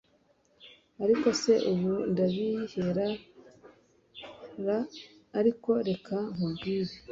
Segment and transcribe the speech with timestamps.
[1.03, 3.07] ariko se ubu ndabihera
[4.65, 4.79] ra
[5.39, 6.93] ariko reka nkubwire